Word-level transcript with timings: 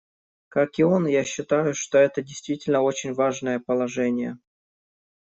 Как 0.49 0.79
и 0.79 0.83
он, 0.83 1.05
я 1.05 1.23
считаю, 1.23 1.75
что 1.75 1.99
это 1.99 2.23
действительно 2.23 2.81
очень 2.81 3.13
важные 3.13 3.59
положения. 3.59 4.39